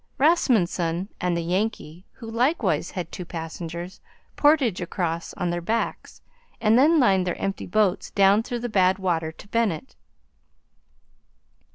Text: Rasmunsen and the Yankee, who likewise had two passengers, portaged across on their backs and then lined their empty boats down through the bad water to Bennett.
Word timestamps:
Rasmunsen 0.17 1.09
and 1.21 1.37
the 1.37 1.41
Yankee, 1.43 2.07
who 2.13 2.27
likewise 2.27 2.89
had 2.89 3.11
two 3.11 3.23
passengers, 3.23 4.01
portaged 4.35 4.81
across 4.81 5.31
on 5.35 5.51
their 5.51 5.61
backs 5.61 6.23
and 6.59 6.75
then 6.75 6.99
lined 6.99 7.27
their 7.27 7.37
empty 7.37 7.67
boats 7.67 8.09
down 8.09 8.41
through 8.41 8.61
the 8.61 8.67
bad 8.67 8.97
water 8.97 9.31
to 9.31 9.47
Bennett. 9.49 9.95